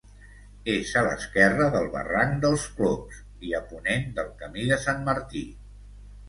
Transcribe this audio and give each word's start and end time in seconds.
És 0.75 0.93
a 1.01 1.01
l'esquerra 1.07 1.67
del 1.75 1.85
barranc 1.95 2.39
dels 2.45 2.63
Clops 2.79 3.19
i 3.51 3.53
a 3.59 3.61
ponent 3.75 4.09
del 4.17 4.33
Camí 4.41 4.67
de 4.73 4.81
Sant 4.87 5.07
Martí. 5.13 5.45